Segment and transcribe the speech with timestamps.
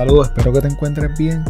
[0.00, 1.44] Saludos, espero que te encuentres bien.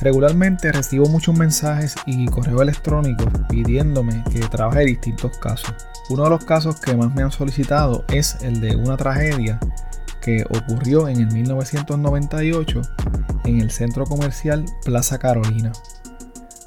[0.00, 5.74] Regularmente recibo muchos mensajes y correos electrónicos pidiéndome que trabaje distintos casos.
[6.08, 9.58] Uno de los casos que más me han solicitado es el de una tragedia
[10.22, 12.80] que ocurrió en el 1998
[13.46, 15.72] en el centro comercial Plaza Carolina.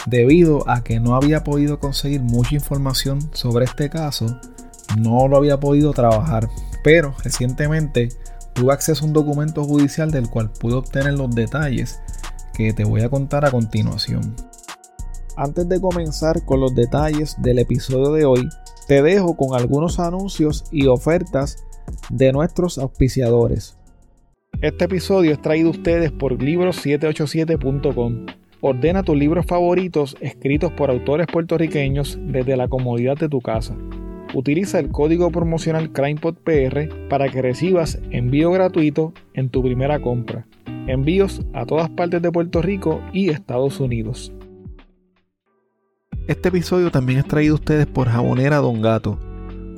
[0.05, 4.41] Debido a que no había podido conseguir mucha información sobre este caso,
[4.98, 6.49] no lo había podido trabajar,
[6.84, 8.10] pero recientemente
[8.53, 11.99] tuve acceso a un documento judicial del cual pude obtener los detalles
[12.53, 14.35] que te voy a contar a continuación.
[15.35, 18.48] Antes de comenzar con los detalles del episodio de hoy,
[18.88, 21.66] te dejo con algunos anuncios y ofertas
[22.10, 23.77] de nuestros auspiciadores.
[24.62, 28.27] Este episodio es traído a ustedes por libros787.com.
[28.62, 33.76] Ordena tus libros favoritos escritos por autores puertorriqueños desde la comodidad de tu casa.
[34.34, 40.48] Utiliza el código promocional CrimePodPR para que recibas envío gratuito en tu primera compra.
[40.87, 44.34] Envíos a todas partes de Puerto Rico y Estados Unidos.
[46.27, 49.20] Este episodio también es traído a ustedes por Jabonera Don Gato.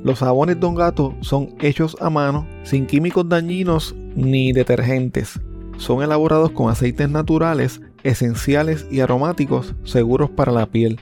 [0.02, 5.38] Los jabones Don Gato son hechos a mano, sin químicos dañinos ni detergentes.
[5.76, 11.00] Son elaborados con aceites naturales, esenciales y aromáticos seguros para la piel.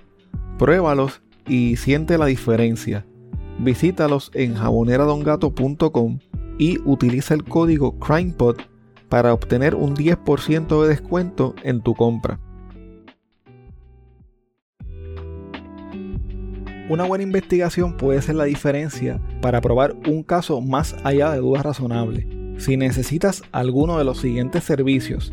[0.58, 3.04] Pruébalos y siente la diferencia.
[3.58, 6.18] Visítalos en jaboneradongato.com
[6.58, 8.56] y utiliza el código CrimePod
[9.08, 12.40] para obtener un 10% de descuento en tu compra.
[16.88, 21.64] Una buena investigación puede ser la diferencia para probar un caso más allá de dudas
[21.64, 22.26] razonables.
[22.58, 25.32] Si necesitas alguno de los siguientes servicios,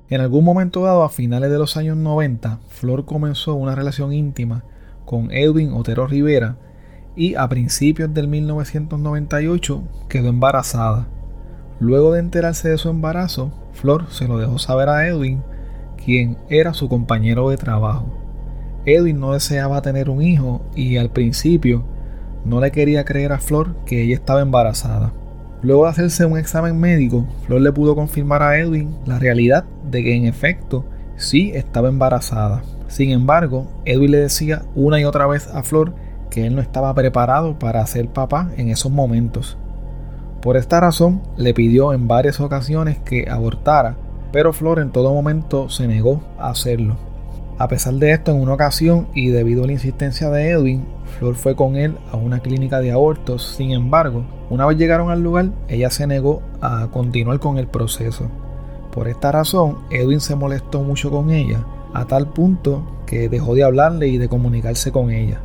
[0.09, 4.65] En algún momento dado a finales de los años 90, Flor comenzó una relación íntima
[5.05, 6.57] con Edwin Otero Rivera
[7.15, 11.07] y a principios del 1998 quedó embarazada.
[11.79, 15.43] Luego de enterarse de su embarazo, Flor se lo dejó saber a Edwin,
[16.03, 18.05] quien era su compañero de trabajo.
[18.85, 21.85] Edwin no deseaba tener un hijo y al principio
[22.45, 25.13] no le quería creer a Flor que ella estaba embarazada.
[25.61, 30.03] Luego de hacerse un examen médico, Flor le pudo confirmar a Edwin la realidad de
[30.03, 30.85] que en efecto
[31.15, 32.63] sí estaba embarazada.
[32.87, 35.93] Sin embargo, Edwin le decía una y otra vez a Flor
[36.29, 39.57] que él no estaba preparado para ser papá en esos momentos.
[40.41, 43.95] Por esta razón, le pidió en varias ocasiones que abortara,
[44.31, 46.97] pero Flor en todo momento se negó a hacerlo.
[47.59, 50.85] A pesar de esto, en una ocasión y debido a la insistencia de Edwin,
[51.17, 53.55] Flor fue con él a una clínica de abortos.
[53.55, 58.29] Sin embargo, una vez llegaron al lugar, ella se negó a continuar con el proceso.
[58.93, 63.63] Por esta razón, Edwin se molestó mucho con ella a tal punto que dejó de
[63.63, 65.41] hablarle y de comunicarse con ella.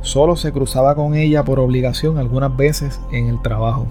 [0.00, 3.86] Solo se cruzaba con ella por obligación algunas veces en el trabajo.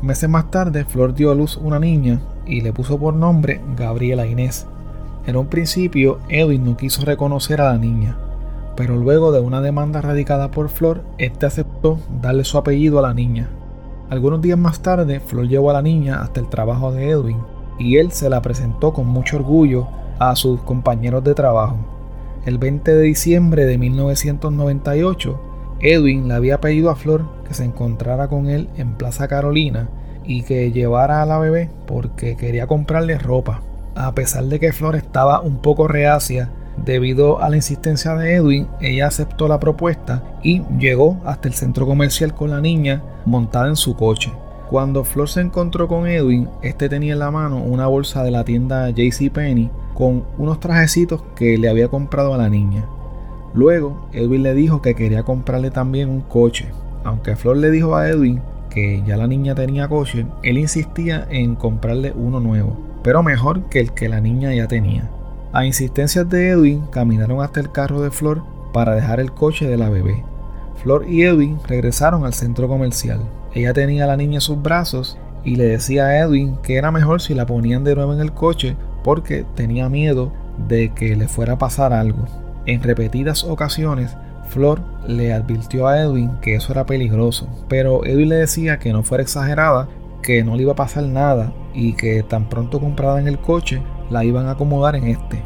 [0.00, 4.26] Meses más tarde, Flor dio a luz una niña y le puso por nombre Gabriela
[4.26, 4.66] Inés.
[5.26, 8.16] En un principio, Edwin no quiso reconocer a la niña,
[8.76, 13.12] pero luego de una demanda radicada por Flor, este aceptó darle su apellido a la
[13.12, 13.50] niña.
[14.08, 17.96] Algunos días más tarde, Flor llevó a la niña hasta el trabajo de Edwin y
[17.96, 19.88] él se la presentó con mucho orgullo
[20.18, 21.76] a sus compañeros de trabajo.
[22.44, 25.40] El 20 de diciembre de 1998,
[25.80, 29.88] Edwin le había pedido a Flor que se encontrara con él en Plaza Carolina
[30.24, 33.62] y que llevara a la bebé porque quería comprarle ropa.
[33.94, 36.50] A pesar de que Flor estaba un poco reacia
[36.84, 41.86] debido a la insistencia de Edwin, ella aceptó la propuesta y llegó hasta el centro
[41.86, 44.32] comercial con la niña montada en su coche.
[44.70, 48.44] Cuando Flor se encontró con Edwin, este tenía en la mano una bolsa de la
[48.44, 52.84] tienda JCPenney con unos trajecitos que le había comprado a la niña.
[53.54, 56.66] Luego, Edwin le dijo que quería comprarle también un coche.
[57.04, 61.54] Aunque Flor le dijo a Edwin que ya la niña tenía coche, él insistía en
[61.54, 65.08] comprarle uno nuevo, pero mejor que el que la niña ya tenía.
[65.52, 68.42] A insistencias de Edwin, caminaron hasta el carro de Flor
[68.72, 70.24] para dejar el coche de la bebé.
[70.82, 73.20] Flor y Edwin regresaron al centro comercial.
[73.56, 76.90] Ella tenía a la niña en sus brazos y le decía a Edwin que era
[76.90, 80.30] mejor si la ponían de nuevo en el coche porque tenía miedo
[80.68, 82.26] de que le fuera a pasar algo.
[82.66, 84.14] En repetidas ocasiones,
[84.50, 89.02] Flor le advirtió a Edwin que eso era peligroso, pero Edwin le decía que no
[89.02, 89.88] fuera exagerada,
[90.22, 93.80] que no le iba a pasar nada y que tan pronto comprada en el coche
[94.10, 95.42] la iban a acomodar en este.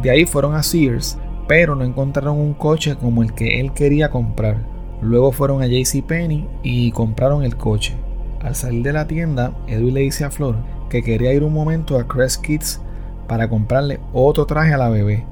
[0.00, 1.18] De ahí fueron a Sears,
[1.48, 4.58] pero no encontraron un coche como el que él quería comprar.
[5.02, 7.94] Luego fueron a JCPenney y compraron el coche.
[8.40, 10.56] Al salir de la tienda, Edwin le dice a Flor
[10.88, 12.80] que quería ir un momento a Crest Kids
[13.28, 15.24] para comprarle otro traje a la bebé.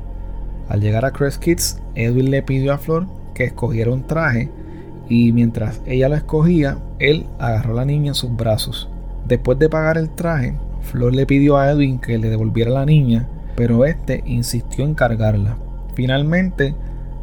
[0.69, 4.51] Al llegar a Crest Kids, Edwin le pidió a Flor que escogiera un traje
[5.09, 8.89] y mientras ella lo escogía, él agarró a la niña en sus brazos.
[9.27, 13.27] Después de pagar el traje, Flor le pidió a Edwin que le devolviera la niña,
[13.57, 15.57] pero este insistió en cargarla.
[15.95, 16.75] Finalmente,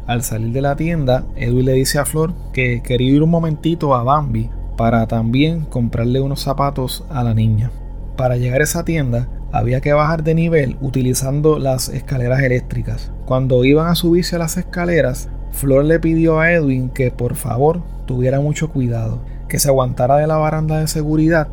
[0.06, 3.94] al salir de la tienda, Edwin le dice a Flor que quería ir un momentito
[3.94, 7.70] a Bambi para también comprarle unos zapatos a la niña.
[8.16, 13.10] Para llegar a esa tienda había que bajar de nivel utilizando las escaleras eléctricas.
[13.24, 17.82] Cuando iban a subirse a las escaleras, Flor le pidió a Edwin que por favor
[18.06, 21.48] tuviera mucho cuidado, que se aguantara de la baranda de seguridad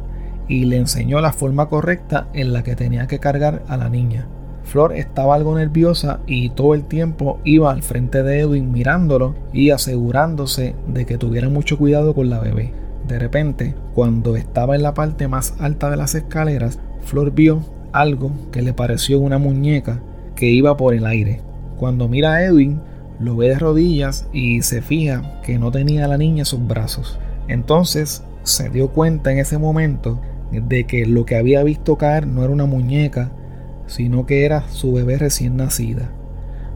[0.48, 4.28] y le enseñó la forma correcta en la que tenía que cargar a la niña.
[4.64, 9.70] Flor estaba algo nerviosa y todo el tiempo iba al frente de Edwin mirándolo y
[9.70, 12.74] asegurándose de que tuviera mucho cuidado con la bebé.
[13.08, 17.62] De repente, cuando estaba en la parte más alta de las escaleras, Flor vio
[17.92, 20.02] algo que le pareció una muñeca
[20.36, 21.42] que iba por el aire.
[21.78, 22.82] Cuando mira a Edwin,
[23.20, 26.66] lo ve de rodillas y se fija que no tenía a la niña en sus
[26.66, 27.20] brazos.
[27.48, 30.20] Entonces se dio cuenta en ese momento
[30.52, 33.32] de que lo que había visto caer no era una muñeca,
[33.88, 36.10] sino que era su bebé recién nacida.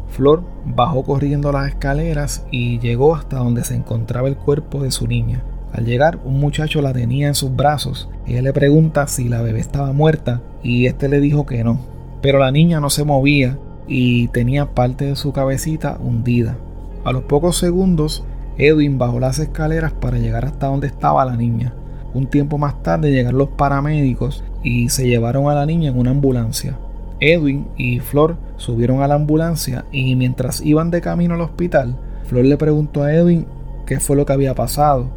[0.09, 5.07] Flor bajó corriendo las escaleras y llegó hasta donde se encontraba el cuerpo de su
[5.07, 5.43] niña.
[5.73, 8.09] Al llegar, un muchacho la tenía en sus brazos.
[8.25, 11.79] Ella le pregunta si la bebé estaba muerta y este le dijo que no.
[12.21, 16.57] Pero la niña no se movía y tenía parte de su cabecita hundida.
[17.03, 18.23] A los pocos segundos,
[18.57, 21.73] Edwin bajó las escaleras para llegar hasta donde estaba la niña.
[22.13, 26.11] Un tiempo más tarde llegaron los paramédicos y se llevaron a la niña en una
[26.11, 26.77] ambulancia.
[27.19, 31.95] Edwin y Flor subieron a la ambulancia y mientras iban de camino al hospital,
[32.25, 33.45] Flor le preguntó a Edwin
[33.85, 35.09] qué fue lo que había pasado.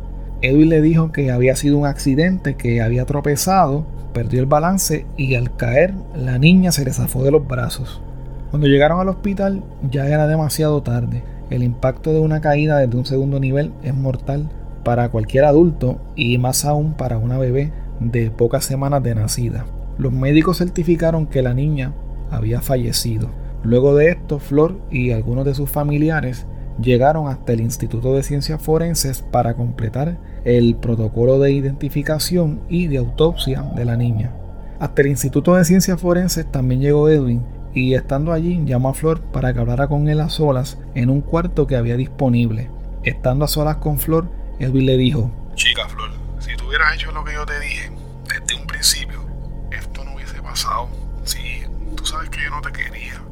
[0.43, 5.35] Edwin le dijo que había sido un accidente, que había tropezado, perdió el balance y
[5.35, 8.01] al caer la niña se le de los brazos.
[8.51, 11.23] Cuando llegaron al hospital ya era demasiado tarde.
[11.51, 14.49] El impacto de una caída desde un segundo nivel es mortal
[14.85, 19.67] para cualquier adulto y más aún para una bebé de pocas semanas de nacida.
[20.01, 21.93] Los médicos certificaron que la niña
[22.31, 23.29] había fallecido.
[23.63, 26.47] Luego de esto, Flor y algunos de sus familiares
[26.81, 30.17] llegaron hasta el Instituto de Ciencias Forenses para completar
[30.47, 34.33] el protocolo de identificación y de autopsia de la niña.
[34.79, 39.21] Hasta el Instituto de Ciencias Forenses también llegó Edwin y estando allí llamó a Flor
[39.21, 42.71] para que hablara con él a solas en un cuarto que había disponible.
[43.03, 44.31] Estando a solas con Flor,
[44.61, 47.93] Edwin le dijo, Chica Flor, si tú hubieras hecho lo que yo te dije
[48.27, 49.30] desde un principio,
[50.51, 50.89] pasado.
[51.97, 53.23] Tú sabes que yo no te quería.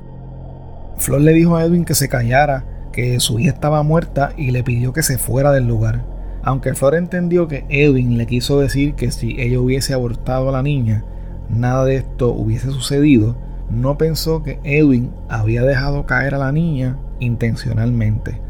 [0.99, 4.63] Flor le dijo a Edwin que se callara, que su hija estaba muerta y le
[4.63, 6.05] pidió que se fuera del lugar.
[6.43, 10.63] Aunque Flor entendió que Edwin le quiso decir que si ella hubiese abortado a la
[10.63, 11.05] niña,
[11.49, 13.37] nada de esto hubiese sucedido,
[13.71, 18.41] no pensó que Edwin había dejado caer a la niña intencionalmente.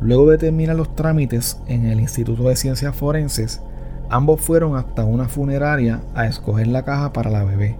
[0.00, 3.60] Luego de terminar los trámites en el Instituto de Ciencias Forenses,
[4.08, 7.76] Ambos fueron hasta una funeraria a escoger la caja para la bebé.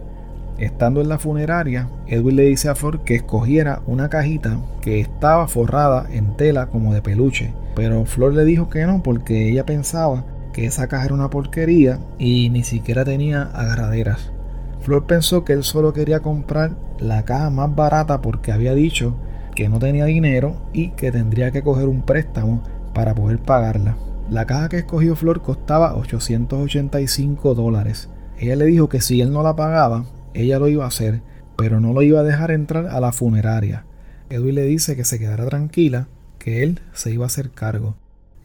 [0.59, 5.49] Estando en la funeraria, Edwin le dice a Flor que escogiera una cajita que estaba
[5.49, 10.25] forrada en tela como de peluche, pero Flor le dijo que no porque ella pensaba
[10.55, 14.33] que esa caja era una porquería y ni siquiera tenía agarraderas.
[14.81, 19.15] Flor pensó que él solo quería comprar la caja más barata porque había dicho
[19.55, 22.63] que no tenía dinero y que tendría que coger un préstamo
[22.95, 23.97] para poder pagarla.
[24.31, 28.09] La caja que escogió Flor costaba 885 dólares.
[28.39, 30.05] Ella le dijo que si él no la pagaba,
[30.37, 31.23] ella lo iba a hacer,
[31.57, 33.87] pero no lo iba a dejar entrar a la funeraria.
[34.29, 37.97] Edwin le dice que se quedara tranquila, que él se iba a hacer cargo.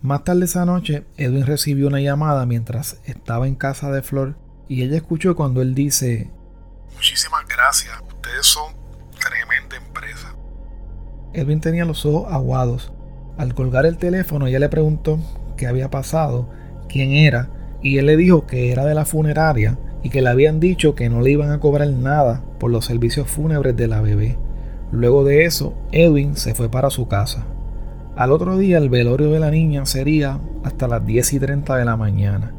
[0.02, 4.36] Más tarde esa noche, Edwin recibió una llamada mientras estaba en casa de Flor
[4.68, 6.32] y ella escuchó cuando él dice,
[6.96, 8.74] Muchísimas gracias, ustedes son
[9.20, 10.34] tremenda empresa.
[11.34, 12.94] Edwin tenía los ojos aguados.
[13.38, 15.20] Al colgar el teléfono, ella le preguntó
[15.58, 16.50] qué había pasado,
[16.88, 17.50] quién era,
[17.82, 21.10] y él le dijo que era de la funeraria y que le habían dicho que
[21.10, 24.38] no le iban a cobrar nada por los servicios fúnebres de la bebé.
[24.92, 27.46] Luego de eso, Edwin se fue para su casa.
[28.16, 31.86] Al otro día el velorio de la niña sería hasta las 10 y 30 de
[31.86, 32.54] la mañana.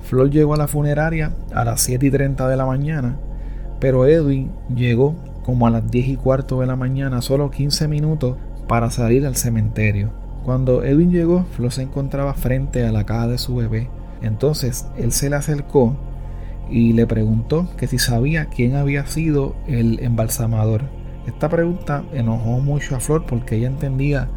[0.00, 3.16] Flor llegó a la funeraria a las 7 y 30 de la mañana,
[3.80, 8.36] pero Edwin llegó como a las 10 y cuarto de la mañana, solo 15 minutos
[8.68, 10.10] para salir al cementerio.
[10.44, 13.88] Cuando Edwin llegó, Flor se encontraba frente a la caja de su bebé.
[14.22, 15.96] Entonces él se le acercó
[16.70, 20.82] y le preguntó que si sabía quién había sido el embalsamador.
[21.26, 24.28] Esta pregunta enojó mucho a Flor porque ella entendía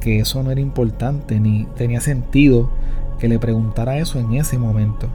[0.00, 2.70] que eso no era importante ni tenía sentido
[3.18, 5.08] que le preguntara eso en ese momento.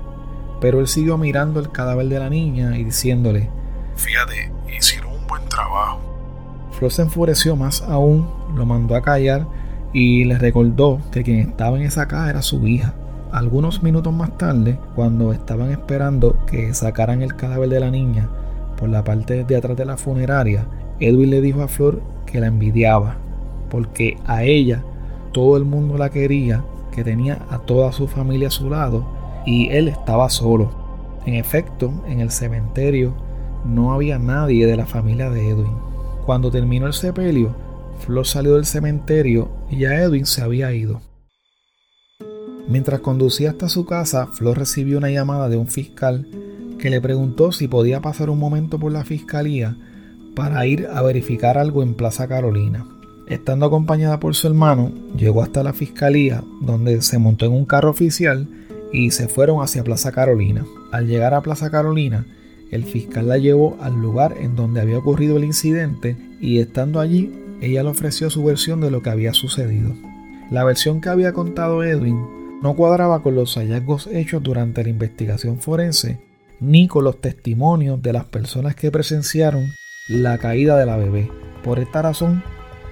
[0.62, 3.50] Pero él siguió mirando el cadáver de la niña y diciéndole,
[3.96, 6.00] Fíjate, hicieron un buen trabajo.
[6.72, 9.48] Flor se enfureció más aún, lo mandó a callar
[9.94, 12.94] y le recordó que quien estaba en esa caja era su hija.
[13.32, 18.28] Algunos minutos más tarde, cuando estaban esperando que sacaran el cadáver de la niña
[18.76, 20.66] por la parte de atrás de la funeraria,
[21.00, 23.18] Edwin le dijo a Flor que la envidiaba,
[23.70, 24.84] porque a ella
[25.32, 29.06] todo el mundo la quería, que tenía a toda su familia a su lado
[29.46, 30.72] y él estaba solo.
[31.28, 33.14] En efecto, en el cementerio
[33.64, 35.78] no había nadie de la familia de Edwin.
[36.26, 37.54] Cuando terminó el sepelio,
[38.00, 41.02] Flor salió del cementerio y ya Edwin se había ido.
[42.70, 46.28] Mientras conducía hasta su casa, Flor recibió una llamada de un fiscal
[46.78, 49.76] que le preguntó si podía pasar un momento por la fiscalía
[50.36, 52.86] para ir a verificar algo en Plaza Carolina.
[53.28, 57.90] Estando acompañada por su hermano, llegó hasta la fiscalía, donde se montó en un carro
[57.90, 58.48] oficial
[58.94, 60.64] y se fueron hacia Plaza Carolina.
[60.92, 62.28] Al llegar a Plaza Carolina,
[62.70, 67.34] el fiscal la llevó al lugar en donde había ocurrido el incidente y estando allí,
[67.62, 69.92] ella le ofreció su versión de lo que había sucedido.
[70.52, 75.60] La versión que había contado Edwin no cuadraba con los hallazgos hechos durante la investigación
[75.60, 76.20] forense
[76.60, 79.72] ni con los testimonios de las personas que presenciaron
[80.10, 81.32] la caída de la bebé.
[81.64, 82.44] Por esta razón,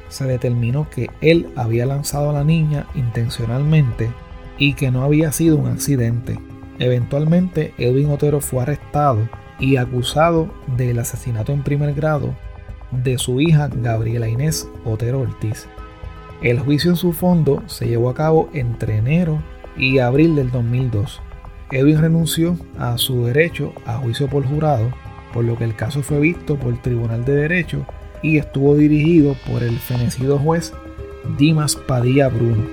[0.09, 4.09] se determinó que él había lanzado a la niña intencionalmente
[4.57, 6.39] y que no había sido un accidente.
[6.79, 9.27] Eventualmente, Edwin Otero fue arrestado
[9.59, 12.36] y acusado del asesinato en primer grado
[12.91, 15.67] de su hija Gabriela Inés Otero Ortiz.
[16.41, 19.41] El juicio en su fondo se llevó a cabo entre enero
[19.77, 21.22] y abril del 2002.
[21.72, 24.91] Edwin renunció a su derecho a juicio por jurado,
[25.34, 27.86] por lo que el caso fue visto por el Tribunal de Derecho
[28.22, 30.74] y estuvo dirigido por el fenecido juez
[31.38, 32.63] Dimas Padilla Bruno.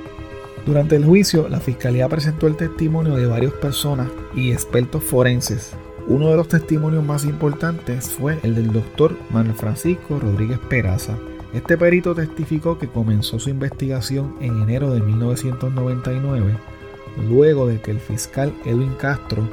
[0.65, 5.77] Durante el juicio, la fiscalía presentó el testimonio de varias personas y expertos forenses.
[6.07, 11.17] Uno de los testimonios más importantes fue el del doctor Manuel Francisco Rodríguez Peraza.
[11.53, 16.57] Este perito testificó que comenzó su investigación en enero de 1999
[17.17, 19.49] luego de que el fiscal Edwin Castro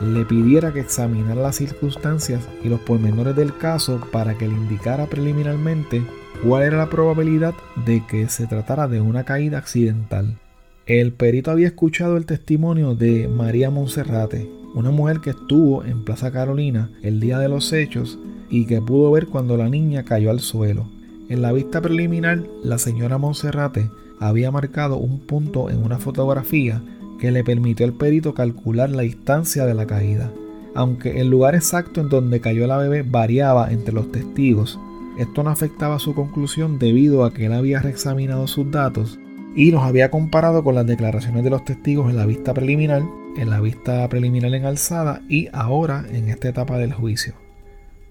[0.00, 5.06] le pidiera que examinara las circunstancias y los pormenores del caso para que le indicara
[5.06, 6.02] preliminarmente
[6.42, 7.54] cuál era la probabilidad
[7.86, 10.38] de que se tratara de una caída accidental.
[10.86, 16.30] El perito había escuchado el testimonio de María Monserrate, una mujer que estuvo en Plaza
[16.30, 18.18] Carolina el día de los hechos
[18.50, 20.90] y que pudo ver cuando la niña cayó al suelo.
[21.30, 23.90] En la vista preliminar, la señora Monserrate
[24.20, 26.82] había marcado un punto en una fotografía
[27.18, 30.30] que le permitió al perito calcular la distancia de la caída.
[30.74, 34.78] Aunque el lugar exacto en donde cayó la bebé variaba entre los testigos,
[35.18, 39.18] esto no afectaba su conclusión debido a que él había reexaminado sus datos
[39.54, 43.02] y los había comparado con las declaraciones de los testigos en la vista preliminar,
[43.36, 47.34] en la vista preliminar en alzada y ahora en esta etapa del juicio.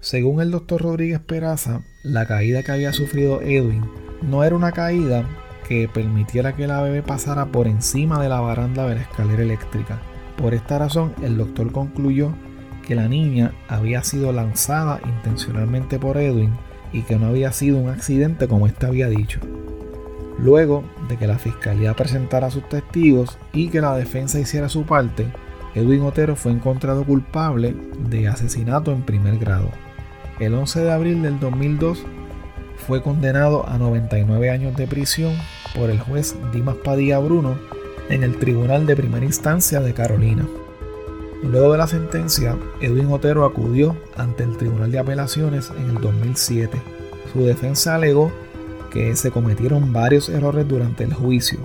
[0.00, 3.84] Según el doctor Rodríguez Peraza, la caída que había sufrido Edwin
[4.22, 5.28] no era una caída
[5.68, 10.00] que permitiera que la bebé pasara por encima de la baranda de la escalera eléctrica.
[10.36, 12.34] Por esta razón, el doctor concluyó
[12.86, 16.52] que la niña había sido lanzada intencionalmente por Edwin
[16.92, 19.40] y que no había sido un accidente como éste había dicho.
[20.38, 25.26] Luego de que la fiscalía presentara sus testigos y que la defensa hiciera su parte,
[25.74, 27.74] Edwin Otero fue encontrado culpable
[28.08, 29.70] de asesinato en primer grado.
[30.38, 32.04] El 11 de abril del 2002
[32.76, 35.32] fue condenado a 99 años de prisión
[35.74, 37.56] por el juez Dimas Padilla Bruno
[38.08, 40.46] en el Tribunal de Primera Instancia de Carolina.
[41.42, 46.80] Luego de la sentencia, Edwin Otero acudió ante el Tribunal de Apelaciones en el 2007.
[47.32, 48.32] Su defensa alegó
[48.90, 51.58] que se cometieron varios errores durante el juicio.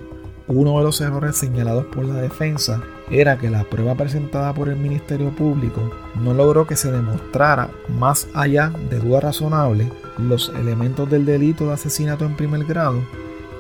[0.48, 4.78] Uno de los errores señalados por la defensa era que la prueba presentada por el
[4.78, 11.26] Ministerio Público no logró que se demostrara, más allá de duda razonable, los elementos del
[11.26, 13.02] delito de asesinato en primer grado,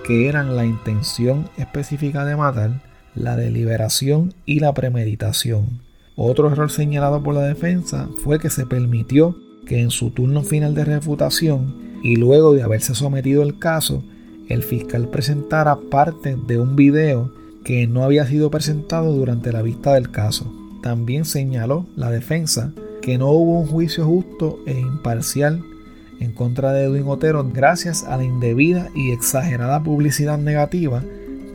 [0.05, 2.81] que eran la intención específica de matar,
[3.15, 5.81] la deliberación y la premeditación.
[6.15, 10.75] Otro error señalado por la defensa fue que se permitió que en su turno final
[10.75, 14.03] de refutación y luego de haberse sometido el caso,
[14.47, 17.31] el fiscal presentara parte de un video
[17.63, 20.51] que no había sido presentado durante la vista del caso.
[20.81, 25.63] También señaló la defensa que no hubo un juicio justo e imparcial
[26.19, 31.03] en contra de Edwin Otero gracias a la indebida y exagerada publicidad negativa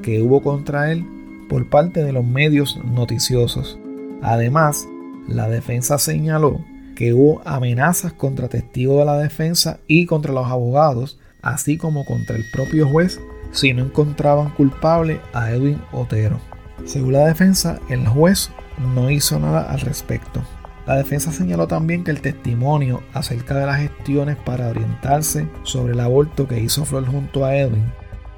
[0.02, 1.04] que hubo contra él
[1.48, 3.78] por parte de los medios noticiosos.
[4.22, 4.86] Además,
[5.28, 6.60] la defensa señaló
[6.94, 12.36] que hubo amenazas contra testigos de la defensa y contra los abogados, así como contra
[12.36, 13.20] el propio juez
[13.52, 16.40] si no encontraban culpable a Edwin Otero.
[16.84, 18.50] Según la defensa, el juez
[18.94, 20.42] no hizo nada al respecto.
[20.86, 26.00] La defensa señaló también que el testimonio acerca de las gestiones para orientarse sobre el
[26.00, 27.84] aborto que hizo Flor junto a Edwin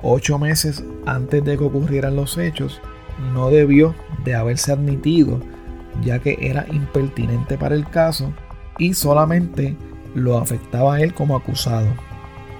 [0.02, 2.80] ocho meses antes de que ocurrieran los hechos
[3.32, 5.40] no debió de haberse admitido
[6.02, 8.32] ya que era impertinente para el caso
[8.78, 9.76] y solamente
[10.14, 11.88] lo afectaba a él como acusado.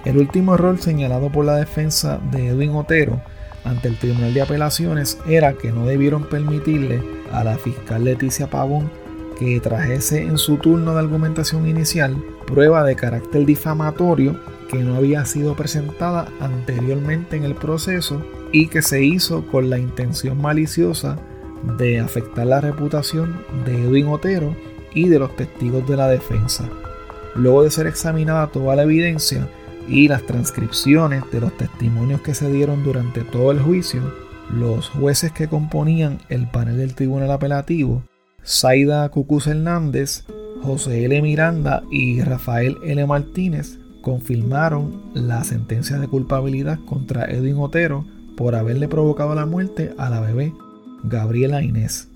[0.05, 3.21] El último error señalado por la defensa de Edwin Otero
[3.63, 8.89] ante el Tribunal de Apelaciones era que no debieron permitirle a la fiscal Leticia Pavón
[9.37, 15.25] que trajese en su turno de argumentación inicial prueba de carácter difamatorio que no había
[15.25, 21.17] sido presentada anteriormente en el proceso y que se hizo con la intención maliciosa
[21.77, 24.55] de afectar la reputación de Edwin Otero
[24.93, 26.69] y de los testigos de la defensa.
[27.35, 29.47] Luego de ser examinada toda la evidencia
[29.87, 34.01] y las transcripciones de los testimonios que se dieron durante todo el juicio,
[34.51, 38.03] los jueces que componían el panel del tribunal apelativo,
[38.47, 40.23] Zaida Cucuz Hernández,
[40.63, 41.21] José L.
[41.21, 43.05] Miranda y Rafael L.
[43.05, 48.05] Martínez, confirmaron la sentencia de culpabilidad contra Edwin Otero
[48.37, 50.53] por haberle provocado la muerte a la bebé
[51.03, 52.09] Gabriela Inés.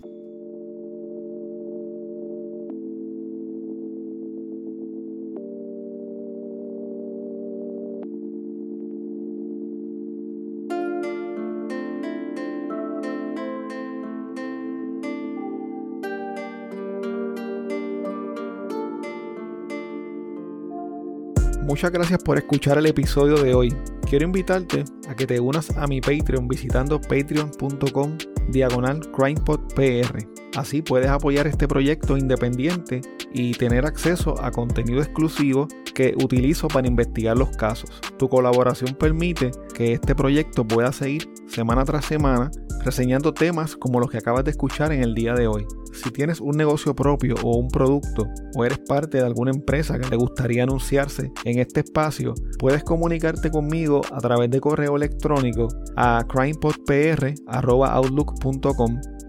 [21.81, 23.75] Muchas gracias por escuchar el episodio de hoy.
[24.07, 28.17] Quiero invitarte a que te unas a mi Patreon visitando patreon.com
[28.51, 30.40] diagonal CrimePodPR.
[30.55, 33.01] Así puedes apoyar este proyecto independiente
[33.33, 37.89] y tener acceso a contenido exclusivo que utilizo para investigar los casos.
[38.17, 42.51] Tu colaboración permite que este proyecto pueda seguir semana tras semana
[42.83, 45.65] reseñando temas como los que acabas de escuchar en el día de hoy.
[45.93, 50.07] Si tienes un negocio propio o un producto o eres parte de alguna empresa que
[50.07, 56.25] te gustaría anunciarse en este espacio, puedes comunicarte conmigo a través de correo electrónico a
[56.27, 59.01] crimepodpr.outlook.com